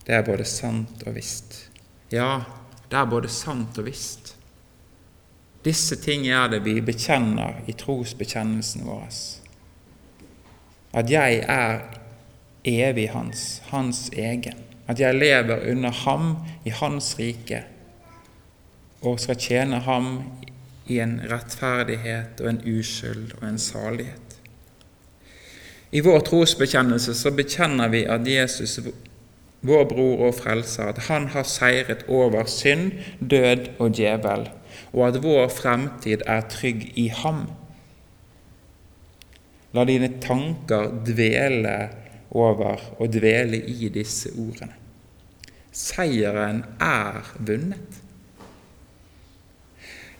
Det 0.05 0.13
er 0.13 0.25
både 0.27 0.45
sant 0.45 1.03
og 1.07 1.15
visst. 1.15 1.69
Ja, 2.11 2.43
det 2.91 2.99
er 2.99 3.09
både 3.09 3.31
sant 3.31 3.77
og 3.79 3.87
visst. 3.87 4.35
Disse 5.65 5.95
ting 5.97 6.27
er 6.29 6.51
det 6.51 6.61
vi 6.65 6.77
bekjenner 6.85 7.63
i 7.65 7.73
trosbekjennelsen 7.73 8.85
vår. 8.85 9.07
At 10.93 11.09
jeg 11.09 11.41
er 11.49 11.79
evig 12.65 13.09
hans, 13.15 13.61
hans 13.71 14.09
egen. 14.13 14.61
At 14.87 14.99
jeg 14.99 15.17
lever 15.17 15.71
under 15.71 15.89
ham 16.05 16.35
i 16.65 16.69
hans 16.69 17.15
rike 17.19 17.63
og 19.01 19.19
skal 19.19 19.37
tjene 19.41 19.79
ham 19.85 20.11
i 20.89 20.99
en 21.01 21.17
rettferdighet 21.29 22.41
og 22.41 22.49
en 22.49 22.61
uskyld 22.77 23.33
og 23.39 23.47
en 23.49 23.59
salighet. 23.61 24.24
I 25.95 26.01
vår 26.03 26.25
trosbekjennelse 26.27 27.15
så 27.15 27.31
bekjenner 27.31 27.91
vi 27.93 28.03
at 28.11 28.27
Jesus, 28.27 28.81
vår 29.65 29.87
bror 29.89 30.27
og 30.27 30.35
frelser, 30.41 30.91
at 30.91 31.05
han 31.07 31.29
har 31.31 31.47
seiret 31.47 32.03
over 32.11 32.49
synd, 32.51 32.91
død 33.23 33.69
og 33.79 33.95
djevel 33.95 34.49
og 34.95 35.09
at 35.09 35.19
vår 35.23 35.49
fremtid 35.51 36.23
er 36.27 36.47
trygg 36.51 36.87
i 36.99 37.09
ham. 37.21 37.45
La 39.75 39.83
dine 39.87 40.09
tanker 40.23 40.91
dvele 41.07 41.75
over 42.35 42.81
og 42.99 43.11
dvele 43.11 43.59
i 43.59 43.89
disse 43.91 44.31
ordene. 44.31 44.75
Seieren 45.75 46.63
er 46.79 47.27
vunnet. 47.35 48.01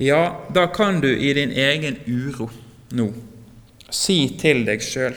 Ja, 0.04 0.42
da 0.52 0.68
kan 0.76 1.00
du 1.00 1.08
i 1.08 1.32
din 1.38 1.54
egen 1.56 2.02
uro 2.04 2.50
nå 2.92 3.14
si 3.96 4.18
til 4.42 4.66
deg 4.68 4.84
sjøl 4.84 5.16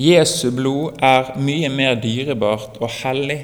Jesu 0.00 0.50
blod 0.54 1.00
er 1.02 1.34
mye 1.40 1.70
mer 1.72 1.98
dyrebart 2.00 2.80
og 2.80 2.90
hellig 3.00 3.42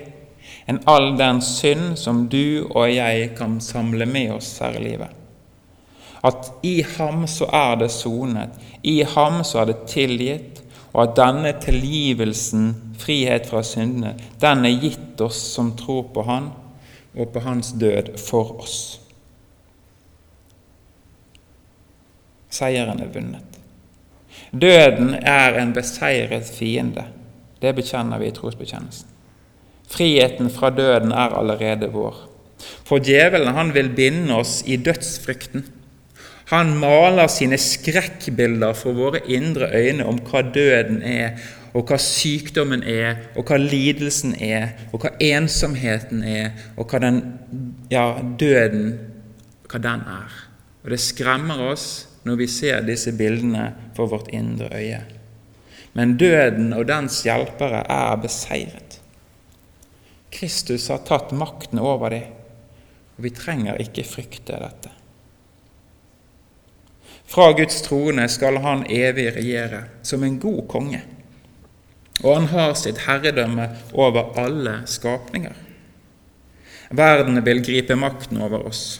enn 0.70 0.80
all 0.90 1.14
den 1.18 1.40
synd 1.42 1.96
som 1.98 2.26
du 2.30 2.66
og 2.68 2.86
jeg 2.92 3.32
kan 3.38 3.58
samle 3.64 4.06
med 4.06 4.36
oss 4.36 4.52
her 4.62 4.76
i 4.78 4.84
livet. 4.84 5.10
At 6.22 6.50
i 6.66 6.80
ham 6.96 7.24
så 7.30 7.48
er 7.48 7.78
det 7.80 7.90
sonet, 7.94 8.56
i 8.82 9.00
ham 9.02 9.40
så 9.46 9.62
er 9.62 9.70
det 9.70 9.78
tilgitt, 9.90 10.60
og 10.92 11.04
at 11.04 11.16
denne 11.16 11.52
tilgivelsen, 11.62 12.72
frihet 13.00 13.46
fra 13.48 13.62
syndene, 13.64 14.16
den 14.42 14.66
er 14.66 14.80
gitt 14.82 15.20
oss 15.24 15.38
som 15.54 15.72
tror 15.78 16.10
på 16.14 16.26
Han 16.26 16.50
og 17.14 17.30
på 17.32 17.42
Hans 17.44 17.72
død 17.78 18.12
for 18.20 18.58
oss. 18.60 18.80
Seieren 22.50 23.00
er 23.00 23.14
vunnet. 23.14 23.49
Døden 24.50 25.14
er 25.14 25.58
en 25.60 25.72
beseiret 25.74 26.48
fiende. 26.48 27.04
Det 27.62 27.74
bekjenner 27.76 28.18
vi 28.18 28.30
i 28.30 28.34
trosbekjennelsen. 28.34 29.08
Friheten 29.90 30.50
fra 30.50 30.70
døden 30.70 31.12
er 31.12 31.34
allerede 31.34 31.90
vår. 31.90 32.16
For 32.86 33.02
djevelen 33.02 33.54
han 33.56 33.72
vil 33.74 33.90
binde 33.96 34.34
oss 34.38 34.60
i 34.66 34.76
dødsfrykten. 34.76 35.64
Han 36.50 36.74
maler 36.78 37.30
sine 37.30 37.58
skrekkbilder 37.58 38.74
for 38.74 38.96
våre 38.98 39.22
indre 39.30 39.70
øyne 39.74 40.06
om 40.06 40.18
hva 40.26 40.42
døden 40.42 41.02
er, 41.06 41.38
og 41.74 41.86
hva 41.86 41.98
sykdommen 42.02 42.82
er, 42.82 43.20
og 43.38 43.46
hva 43.46 43.58
lidelsen 43.62 44.34
er, 44.42 44.72
og 44.90 45.04
hva 45.04 45.12
ensomheten 45.22 46.24
er, 46.26 46.50
og 46.76 46.90
hva 46.90 46.98
den, 47.06 47.20
ja, 47.90 48.08
døden 48.18 48.96
hva 49.70 49.78
den 49.78 50.02
er. 50.10 50.38
Og 50.82 50.90
Det 50.90 51.00
skremmer 51.00 51.62
oss 51.70 52.08
når 52.22 52.36
vi 52.36 52.46
ser 52.50 52.84
disse 52.84 53.12
bildene 53.16 53.70
for 53.96 54.10
vårt 54.10 54.28
indre 54.34 54.68
øye. 54.76 55.00
Men 55.92 56.16
døden 56.20 56.72
og 56.76 56.86
dens 56.90 57.22
hjelpere 57.26 57.82
er 57.90 58.16
beseiret. 58.22 58.98
Kristus 60.30 60.88
har 60.92 61.02
tatt 61.06 61.32
makten 61.34 61.80
over 61.82 62.14
dem, 62.14 62.28
og 63.16 63.24
vi 63.26 63.32
trenger 63.34 63.80
ikke 63.82 64.06
frykte 64.06 64.58
dette. 64.60 64.92
Fra 67.30 67.50
Guds 67.54 67.82
trone 67.86 68.26
skal 68.30 68.58
han 68.62 68.84
evig 68.90 69.28
regjere 69.36 69.84
som 70.06 70.22
en 70.26 70.38
god 70.42 70.62
konge, 70.70 71.02
og 72.22 72.30
han 72.36 72.48
har 72.52 72.74
sitt 72.78 73.04
herredømme 73.06 73.68
over 73.92 74.34
alle 74.38 74.80
skapninger. 74.90 75.54
Verden 76.90 77.38
vil 77.46 77.62
gripe 77.62 77.94
makten 77.98 78.42
over 78.42 78.66
oss 78.66 78.98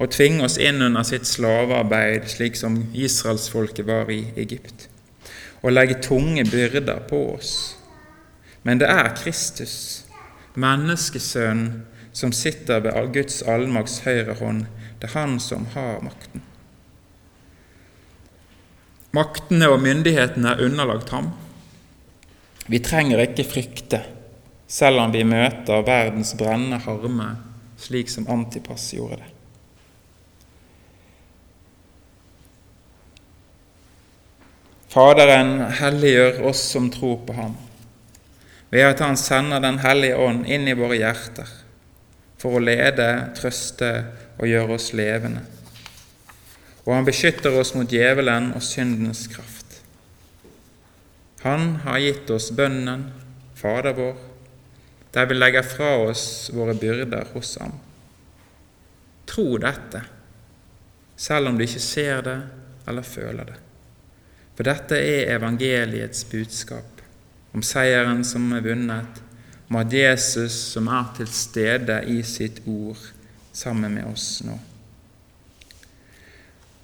og 0.00 0.08
tvinge 0.14 0.46
oss 0.46 0.56
inn 0.56 0.80
under 0.82 1.04
sitt 1.04 1.28
slavearbeid, 1.28 2.24
slik 2.32 2.56
som 2.56 2.78
israelsfolket 2.96 3.84
var 3.86 4.08
i 4.12 4.22
Egypt, 4.40 4.88
og 5.60 5.74
legge 5.74 6.00
tunge 6.00 6.46
byrder 6.48 7.02
på 7.10 7.20
oss. 7.34 7.52
Men 8.64 8.80
det 8.80 8.88
er 8.88 9.12
Kristus 9.16 10.06
menneskesønnen 10.60 11.84
som 12.12 12.32
sitter 12.34 12.80
ved 12.82 13.12
Guds 13.14 13.42
allmakts 13.46 14.00
høyre 14.06 14.34
hånd. 14.40 14.64
Det 15.00 15.08
er 15.10 15.14
Han 15.14 15.38
som 15.40 15.66
har 15.74 16.00
makten. 16.04 16.42
Maktene 19.16 19.68
og 19.70 19.80
myndighetene 19.82 20.54
er 20.54 20.64
underlagt 20.66 21.10
ham. 21.14 21.32
Vi 22.70 22.78
trenger 22.78 23.22
ikke 23.24 23.46
frykte, 23.46 24.02
selv 24.70 25.02
om 25.02 25.14
vi 25.14 25.24
møter 25.26 25.82
verdens 25.86 26.34
brennende 26.38 26.78
harme, 26.84 27.32
slik 27.80 28.10
som 28.12 28.28
Antipas 28.30 28.92
gjorde 28.94 29.18
det. 29.22 29.39
Faderen 34.90 35.60
helliggjør 35.78 36.40
oss 36.50 36.64
som 36.72 36.88
tror 36.90 37.20
på 37.26 37.36
ham, 37.36 37.54
ved 38.70 38.88
at 38.88 39.02
Han 39.04 39.16
sender 39.16 39.62
Den 39.62 39.78
hellige 39.78 40.16
ånd 40.18 40.46
inn 40.46 40.66
i 40.66 40.74
våre 40.74 40.98
hjerter 40.98 41.46
for 42.40 42.56
å 42.56 42.62
lede, 42.64 43.06
trøste 43.36 43.90
og 44.40 44.48
gjøre 44.48 44.74
oss 44.78 44.90
levende. 44.96 45.44
Og 46.86 46.94
han 46.96 47.06
beskytter 47.06 47.54
oss 47.60 47.74
mot 47.76 47.90
djevelen 47.90 48.54
og 48.56 48.64
syndens 48.64 49.26
kraft. 49.30 49.76
Han 51.44 51.76
har 51.84 52.00
gitt 52.00 52.32
oss 52.32 52.50
bønnen, 52.56 53.10
Fader 53.60 53.92
vår, 53.92 54.16
der 55.12 55.26
vi 55.28 55.36
legger 55.36 55.66
fra 55.68 55.94
oss 56.08 56.48
våre 56.56 56.74
byrder 56.74 57.28
hos 57.34 57.58
ham. 57.60 57.76
Tro 59.28 59.58
dette, 59.60 60.00
selv 61.20 61.52
om 61.52 61.58
du 61.58 61.66
ikke 61.68 61.82
ser 61.84 62.24
det 62.24 62.38
eller 62.88 63.04
føler 63.04 63.52
det. 63.52 63.58
For 64.60 64.68
dette 64.68 64.96
er 65.00 65.30
evangeliets 65.38 66.26
budskap 66.28 66.98
om 67.56 67.62
seieren 67.64 68.18
som 68.28 68.50
er 68.52 68.60
vunnet, 68.60 69.20
om 69.70 69.78
at 69.80 69.94
Jesus 69.96 70.52
som 70.74 70.90
er 70.92 71.06
til 71.16 71.30
stede 71.32 71.96
i 72.12 72.18
sitt 72.28 72.58
ord 72.68 73.00
sammen 73.56 73.96
med 73.96 74.10
oss 74.10 74.26
nå. 74.44 74.58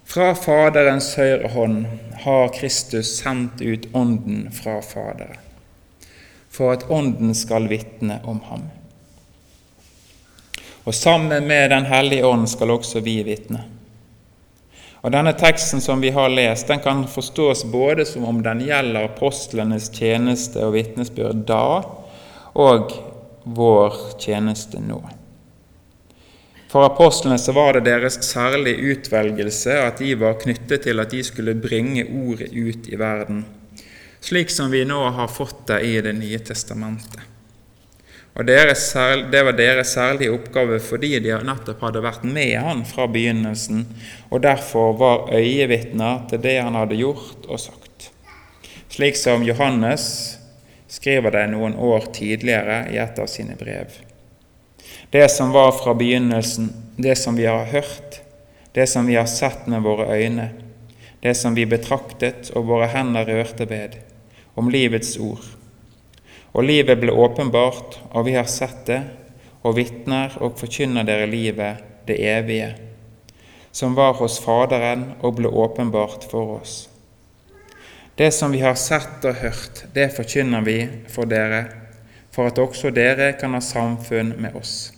Fra 0.09 0.31
Faderens 0.33 1.11
høyre 1.21 1.53
hånd 1.53 1.85
har 2.25 2.49
Kristus 2.57 3.13
sendt 3.19 3.61
ut 3.61 3.85
Ånden 3.93 4.49
fra 4.57 4.79
Faderen, 4.81 5.37
for 6.49 6.73
at 6.73 6.89
Ånden 6.89 7.37
skal 7.37 7.69
vitne 7.69 8.23
om 8.25 8.41
ham. 8.49 8.65
Og 10.81 10.97
sammen 10.97 11.45
med 11.45 11.69
Den 11.77 11.85
hellige 11.93 12.25
ånd 12.25 12.49
skal 12.49 12.73
også 12.73 13.05
vi 13.05 13.19
vitne. 13.21 13.67
Og 15.07 15.13
Denne 15.15 15.31
teksten 15.39 15.79
som 15.79 16.01
vi 16.03 16.09
har 16.11 16.27
lest, 16.27 16.67
den 16.67 16.81
kan 16.83 17.05
forstås 17.07 17.61
både 17.71 18.03
som 18.05 18.25
om 18.27 18.41
den 18.43 18.59
gjelder 18.67 19.05
apostlenes 19.07 19.85
tjeneste 19.95 20.65
og 20.67 20.73
vitnesbyrd 20.75 21.45
da, 21.47 21.79
og 22.59 22.91
vår 23.47 23.95
tjeneste 24.19 24.81
nå. 24.83 24.99
For 26.67 26.83
apostlene 26.83 27.37
så 27.39 27.55
var 27.55 27.77
det 27.77 27.85
deres 27.87 28.19
særlige 28.27 28.97
utvelgelse 28.97 29.77
at 29.85 30.03
de 30.03 30.11
var 30.19 30.35
knyttet 30.43 30.83
til 30.89 30.99
at 30.99 31.15
de 31.15 31.23
skulle 31.23 31.55
bringe 31.55 32.03
ordet 32.03 32.51
ut 32.51 32.91
i 32.91 32.99
verden, 32.99 33.45
slik 34.19 34.51
som 34.51 34.75
vi 34.75 34.83
nå 34.83 35.05
har 35.15 35.31
fått 35.31 35.69
det 35.71 35.85
i 35.87 35.95
Det 36.03 36.17
nye 36.19 36.43
testamentet. 36.43 37.36
Og 38.37 38.45
Det 38.45 39.43
var 39.43 39.55
deres 39.57 39.87
særlige 39.95 40.31
oppgave 40.31 40.77
fordi 40.79 41.15
de 41.25 41.33
nettopp 41.41 41.81
hadde 41.81 42.03
vært 42.05 42.25
med 42.27 42.53
han 42.61 42.83
fra 42.85 43.07
begynnelsen, 43.09 43.87
og 44.29 44.43
derfor 44.45 44.93
var 44.99 45.31
øyevitner 45.33 46.27
til 46.29 46.43
det 46.43 46.59
han 46.61 46.77
hadde 46.77 46.99
gjort 46.99 47.47
og 47.49 47.59
sagt. 47.59 48.11
Slik 48.93 49.17
som 49.17 49.45
Johannes 49.45 50.37
skriver 50.87 51.33
det 51.33 51.47
noen 51.55 51.73
år 51.81 52.11
tidligere 52.13 52.83
i 52.93 53.01
et 53.01 53.17
av 53.17 53.25
sine 53.31 53.57
brev. 53.57 53.89
Det 55.09 55.25
som 55.33 55.49
var 55.55 55.73
fra 55.73 55.97
begynnelsen, 55.97 56.69
det 56.97 57.17
som 57.17 57.37
vi 57.37 57.49
har 57.49 57.65
hørt, 57.73 58.21
det 58.77 58.85
som 58.85 59.09
vi 59.09 59.17
har 59.17 59.25
sett 59.25 59.65
med 59.65 59.81
våre 59.81 60.11
øyne, 60.13 60.51
det 61.25 61.33
som 61.33 61.57
vi 61.57 61.65
betraktet 61.65 62.51
og 62.53 62.69
våre 62.69 62.93
hender 62.93 63.25
rørte 63.25 63.65
ved, 63.65 63.97
om 64.53 64.69
livets 64.69 65.17
ord 65.17 65.56
og 66.57 66.65
livet 66.65 66.97
ble 66.97 67.13
åpenbart, 67.13 67.99
og 68.17 68.25
vi 68.25 68.33
har 68.33 68.47
sett 68.49 68.87
det, 68.89 69.03
og 69.61 69.77
vitner 69.77 70.33
og 70.41 70.57
forkynner 70.57 71.05
dere 71.05 71.29
livet, 71.29 71.83
det 72.09 72.17
evige, 72.25 72.71
som 73.71 73.93
var 73.93 74.15
hos 74.17 74.39
Faderen 74.41 75.11
og 75.21 75.37
ble 75.37 75.51
åpenbart 75.53 76.25
for 76.31 76.57
oss. 76.57 76.87
Det 78.17 78.31
som 78.33 78.49
vi 78.55 78.63
har 78.63 78.77
sett 78.79 79.25
og 79.29 79.37
hørt, 79.43 79.83
det 79.93 80.09
forkynner 80.17 80.65
vi 80.65 80.79
for 81.13 81.29
dere, 81.29 81.67
for 82.33 82.49
at 82.49 82.57
også 82.57 82.89
dere 82.89 83.35
kan 83.37 83.53
ha 83.53 83.61
samfunn 83.61 84.33
med 84.41 84.57
oss. 84.57 84.93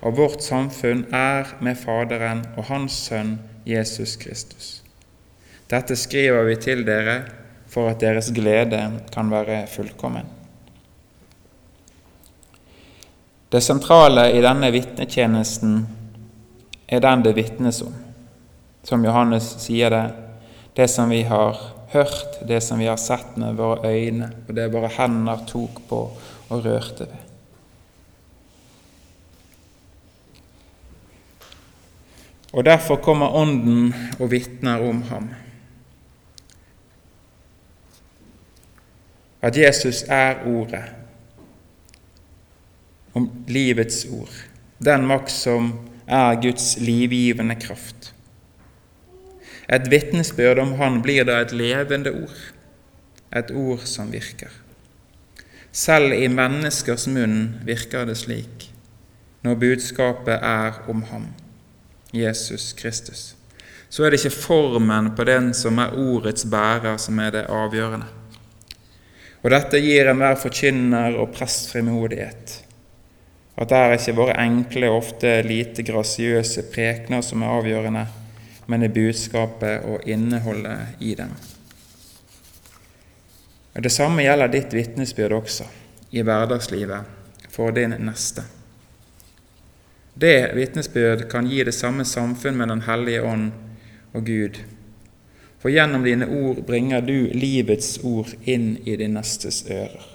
Og 0.00 0.16
vårt 0.16 0.40
samfunn 0.40 1.04
er 1.12 1.52
med 1.60 1.76
Faderen 1.76 2.46
og 2.56 2.70
Hans 2.72 2.96
Sønn 3.10 3.36
Jesus 3.68 4.16
Kristus. 4.16 4.78
Dette 5.68 5.96
skriver 6.00 6.48
vi 6.48 6.56
til 6.64 6.86
dere 6.88 7.22
for 7.68 7.92
at 7.92 8.00
deres 8.00 8.32
glede 8.32 8.86
kan 9.12 9.28
være 9.32 9.66
fullkommen. 9.68 10.41
Det 13.52 13.60
sentrale 13.60 14.30
i 14.32 14.40
denne 14.40 14.70
vitnetjenesten 14.72 15.82
er 16.88 17.02
den 17.04 17.24
det 17.24 17.34
vitnes 17.36 17.82
om. 17.84 17.92
Som 18.82 19.04
Johannes 19.04 19.50
sier 19.60 19.92
det, 19.92 20.06
det 20.72 20.86
som 20.88 21.12
vi 21.12 21.20
har 21.28 21.58
hørt, 21.92 22.38
det 22.48 22.62
som 22.64 22.80
vi 22.80 22.88
har 22.88 22.96
sett 22.96 23.36
med 23.36 23.58
våre 23.60 23.90
øyne, 23.92 24.30
og 24.48 24.54
det 24.56 24.70
våre 24.72 24.88
hender 24.96 25.44
tok 25.50 25.82
på 25.90 25.98
og 26.48 26.64
rørte 26.64 27.04
ved. 27.10 27.28
Og 32.52 32.64
derfor 32.64 32.96
kommer 33.04 33.36
Ånden 33.36 33.92
og 34.20 34.30
vitner 34.32 34.80
om 34.88 35.04
ham. 35.12 35.28
At 39.42 39.56
Jesus 39.56 40.04
er 40.08 40.40
Ordet, 40.48 41.01
om 43.12 43.28
livets 43.46 44.04
ord, 44.10 44.32
den 44.78 45.06
makt 45.06 45.32
som 45.34 45.72
er 46.06 46.40
Guds 46.42 46.76
livgivende 46.80 47.56
kraft. 47.60 48.12
Et 49.68 49.86
vitnesbyrd 49.90 50.58
om 50.58 50.74
Han 50.80 51.00
blir 51.02 51.24
da 51.24 51.40
et 51.40 51.52
levende 51.52 52.12
ord, 52.24 52.40
et 53.32 53.50
ord 53.50 53.86
som 53.88 54.10
virker. 54.12 54.50
Selv 55.72 56.12
i 56.12 56.28
menneskers 56.28 57.06
munn 57.08 57.62
virker 57.64 58.04
det 58.08 58.18
slik 58.20 58.68
når 59.42 59.56
budskapet 59.58 60.36
er 60.38 60.76
om 60.86 61.00
ham, 61.08 61.24
Jesus 62.14 62.72
Kristus. 62.78 63.32
Så 63.90 64.04
er 64.04 64.12
det 64.12 64.20
ikke 64.20 64.36
formen 64.36 65.10
på 65.16 65.24
den 65.26 65.50
som 65.56 65.80
er 65.82 65.96
ordets 65.98 66.46
bærer, 66.46 66.94
som 66.96 67.18
er 67.18 67.32
det 67.34 67.48
avgjørende. 67.50 68.06
Og 69.42 69.50
Dette 69.50 69.80
gir 69.82 70.06
enhver 70.06 70.38
forkynner 70.38 71.18
og 71.18 71.32
prest 71.34 71.72
frimodighet 71.72 72.60
at 73.56 73.68
det 73.68 73.78
er 73.78 73.94
ikke 73.96 74.16
våre 74.16 74.36
enkle, 74.40 74.90
ofte 74.90 75.40
lite 75.44 75.84
grasiøse 75.84 76.64
prekener 76.72 77.24
som 77.24 77.42
er 77.42 77.52
avgjørende, 77.58 78.06
men 78.66 78.84
det 78.84 78.94
budskapet 78.94 79.84
og 79.84 80.08
innholdet 80.08 81.02
i 81.04 81.14
dem. 81.18 81.34
Og 83.74 83.82
Det 83.82 83.92
samme 83.92 84.24
gjelder 84.24 84.48
ditt 84.52 84.74
vitnesbyrd 84.74 85.32
også, 85.32 85.64
i 86.12 86.22
hverdagslivet, 86.22 87.04
for 87.48 87.72
din 87.72 87.94
neste. 88.00 88.44
Det 90.14 90.52
vitnesbyrd 90.56 91.28
kan 91.30 91.48
gi 91.48 91.64
det 91.64 91.74
samme 91.74 92.04
samfunn 92.04 92.56
med 92.56 92.68
Den 92.68 92.82
hellige 92.88 93.22
ånd 93.22 93.50
og 94.12 94.26
Gud. 94.26 94.60
For 95.60 95.72
gjennom 95.72 96.04
dine 96.04 96.26
ord 96.26 96.64
bringer 96.66 97.00
du 97.00 97.30
livets 97.32 97.98
ord 98.04 98.32
inn 98.44 98.76
i 98.84 98.96
din 98.96 99.14
nestes 99.16 99.64
ører. 99.70 100.11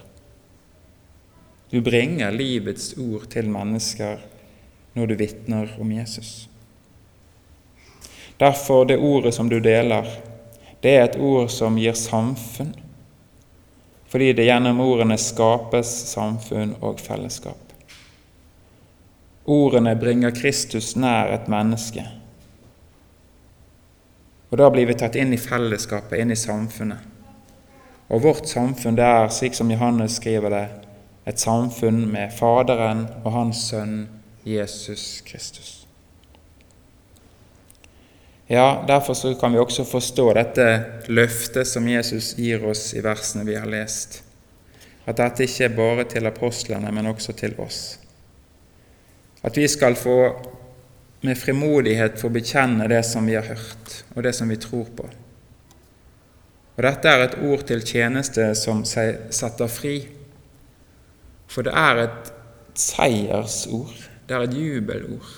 Du 1.70 1.82
bringer 1.82 2.32
livets 2.32 2.94
ord 2.98 3.28
til 3.32 3.50
mennesker 3.52 4.22
når 4.96 5.10
du 5.10 5.16
vitner 5.20 5.74
om 5.82 5.92
Jesus. 5.92 6.48
Derfor 8.40 8.86
det 8.86 8.98
ordet 8.98 9.34
som 9.34 9.50
du 9.50 9.60
deler, 9.60 10.08
det 10.82 10.94
er 10.96 11.04
et 11.08 11.20
ord 11.20 11.50
som 11.52 11.78
gir 11.78 11.98
samfunn, 11.98 12.72
fordi 14.08 14.32
det 14.38 14.46
gjennom 14.48 14.80
ordene 14.80 15.18
skapes 15.20 15.90
samfunn 16.14 16.78
og 16.80 17.02
fellesskap. 17.04 17.60
Ordene 19.48 19.96
bringer 20.00 20.32
Kristus 20.36 20.94
nær 20.96 21.34
et 21.36 21.52
menneske, 21.52 22.06
og 24.48 24.60
da 24.62 24.70
blir 24.72 24.88
vi 24.88 24.96
tatt 24.96 25.18
inn 25.20 25.34
i 25.36 25.42
fellesskapet, 25.42 26.22
inn 26.22 26.32
i 26.32 26.40
samfunnet. 26.40 27.04
Og 28.08 28.22
vårt 28.24 28.48
samfunn 28.48 28.96
det 28.96 29.04
er, 29.04 29.28
slik 29.34 29.58
som 29.58 29.72
Johannes 29.72 30.22
skriver 30.22 30.54
det, 30.54 30.68
et 31.28 31.40
samfunn 31.40 32.06
med 32.12 32.32
Faderen 32.32 33.08
og 33.24 33.34
Hans 33.36 33.66
Sønn 33.70 34.08
Jesus 34.48 35.22
Kristus. 35.28 35.74
Ja, 38.48 38.84
Derfor 38.88 39.34
kan 39.40 39.54
vi 39.54 39.60
også 39.60 39.84
forstå 39.84 40.30
dette 40.38 40.68
løftet 41.12 41.68
som 41.68 41.88
Jesus 41.88 42.32
gir 42.40 42.64
oss 42.64 42.94
i 42.96 43.04
versene 43.04 43.44
vi 43.44 43.58
har 43.60 43.68
lest. 43.68 44.22
At 45.08 45.20
dette 45.20 45.44
ikke 45.44 45.68
er 45.68 45.76
bare 45.76 46.06
til 46.08 46.28
apostlene, 46.28 46.92
men 46.92 47.12
også 47.12 47.36
til 47.36 47.58
oss. 47.60 48.00
At 49.44 49.58
vi 49.58 49.68
skal 49.68 49.96
få 50.00 50.18
med 51.28 51.36
frimodighet 51.36 52.20
få 52.22 52.30
bekjenne 52.32 52.88
det 52.88 53.04
som 53.06 53.28
vi 53.28 53.36
har 53.36 53.48
hørt, 53.48 54.04
og 54.16 54.24
det 54.24 54.36
som 54.36 54.50
vi 54.50 54.56
tror 54.56 54.88
på. 54.96 55.10
Og 56.78 56.84
Dette 56.86 57.10
er 57.10 57.24
et 57.26 57.40
ord 57.44 57.66
til 57.68 57.82
tjeneste 57.84 58.52
som 58.56 58.86
setter 58.86 59.68
fri. 59.68 59.96
For 61.48 61.66
det 61.68 61.74
er 61.76 62.04
et 62.04 62.32
seiersord. 62.78 64.08
Det 64.28 64.36
er 64.36 64.46
et 64.48 64.58
jubelord. 64.58 65.34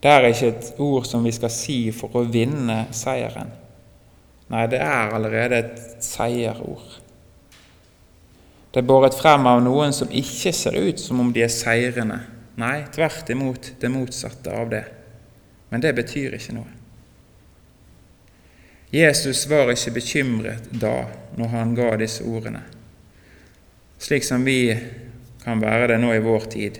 Det 0.00 0.10
er 0.10 0.26
ikke 0.30 0.48
et 0.48 0.72
ord 0.80 1.04
som 1.08 1.24
vi 1.24 1.32
skal 1.36 1.52
si 1.52 1.78
for 1.92 2.16
å 2.16 2.24
vinne 2.24 2.86
seieren. 2.96 3.52
Nei, 4.50 4.64
det 4.72 4.80
er 4.82 5.12
allerede 5.14 5.60
et 5.60 6.04
seierord. 6.04 6.98
Det 8.70 8.80
er 8.80 8.86
båret 8.86 9.16
frem 9.18 9.46
av 9.50 9.60
noen 9.64 9.92
som 9.94 10.10
ikke 10.14 10.52
ser 10.54 10.76
ut 10.78 11.00
som 11.02 11.20
om 11.20 11.32
de 11.34 11.42
er 11.44 11.52
seirende. 11.52 12.20
Nei, 12.60 12.84
tvert 12.94 13.30
imot 13.32 13.72
det 13.82 13.90
motsatte 13.92 14.52
av 14.54 14.70
det. 14.72 14.84
Men 15.70 15.82
det 15.82 15.94
betyr 15.96 16.36
ikke 16.38 16.54
noe. 16.56 16.76
Jesus 18.90 19.44
var 19.50 19.70
ikke 19.70 19.94
bekymret 20.00 20.70
da, 20.82 21.04
når 21.38 21.52
han 21.52 21.74
ga 21.78 21.92
disse 22.00 22.24
ordene, 22.26 22.64
slik 24.00 24.24
som 24.24 24.44
vi 24.44 24.72
kan 25.44 25.60
være 25.60 25.92
det 25.92 26.00
nå 26.00 26.12
i 26.14 26.22
vår 26.24 26.46
tid, 26.52 26.78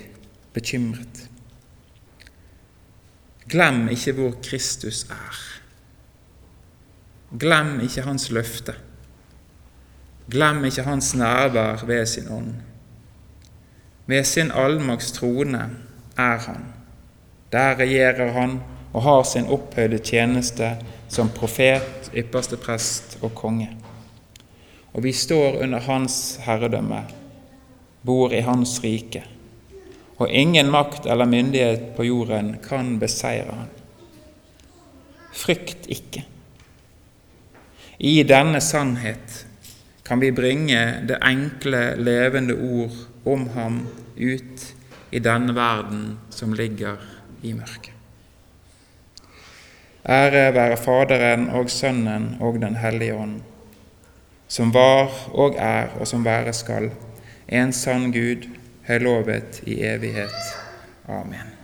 bekymret. 0.54 1.26
Glem 3.50 3.88
ikke 3.92 4.14
hvor 4.16 4.36
Kristus 4.44 5.04
er. 5.10 5.38
Glem 7.40 7.80
ikke 7.84 8.02
hans 8.06 8.30
løfte. 8.30 8.74
Glem 10.30 10.64
ikke 10.64 10.86
hans 10.86 11.14
nærvær 11.14 11.84
ved 11.86 12.06
sin 12.06 12.28
ånd. 12.30 12.54
Ved 14.06 14.24
sin 14.24 14.50
allmakts 14.50 15.12
trone 15.12 15.64
er 16.16 16.38
han. 16.46 16.64
Der 17.52 17.74
regjerer 17.78 18.32
han 18.32 18.60
og 18.92 19.02
har 19.02 19.22
sin 19.22 19.46
opphøyde 19.46 19.98
tjeneste 19.98 20.76
som 21.08 21.30
profet, 21.34 22.10
ypperste 22.14 22.56
prest 22.56 23.18
og 23.22 23.34
konge. 23.34 23.70
Og 24.92 25.04
vi 25.04 25.12
står 25.14 25.60
under 25.62 25.82
hans 25.86 26.38
herredømme, 26.44 27.04
bor 28.02 28.32
i 28.34 28.42
hans 28.42 28.78
rike, 28.82 29.22
og 30.20 30.28
ingen 30.28 30.70
makt 30.72 31.06
eller 31.06 31.28
myndighet 31.28 31.92
på 31.96 32.04
jorden 32.04 32.56
kan 32.64 32.98
beseire 33.00 33.54
han. 33.54 33.70
Frykt 35.32 35.86
ikke. 35.88 36.24
I 38.00 38.22
denne 38.24 38.60
sannhet 38.64 39.44
kan 40.04 40.20
vi 40.20 40.32
bringe 40.34 40.80
det 41.08 41.20
enkle, 41.22 41.94
levende 42.00 42.56
ord 42.56 42.96
om 43.24 43.46
ham 43.54 43.80
ut 44.16 44.66
i 45.10 45.20
denne 45.22 45.54
verden 45.54 46.18
som 46.34 46.54
ligger 46.56 46.98
i 47.42 47.52
mørket. 47.54 47.94
Ære 50.08 50.48
være 50.56 50.76
Faderen 50.80 51.50
og 51.54 51.70
Sønnen 51.70 52.36
og 52.40 52.60
Den 52.60 52.76
hellige 52.80 53.14
ånd, 53.14 53.40
som 54.50 54.74
var 54.74 55.14
og 55.30 55.54
er 55.58 55.94
og 56.00 56.08
som 56.10 56.26
være 56.26 56.52
skal, 56.56 56.90
en 57.48 57.72
sann 57.72 58.10
Gud, 58.12 58.48
høylovet 58.88 59.62
i 59.66 59.80
evighet. 59.86 60.36
Amen. 61.08 61.59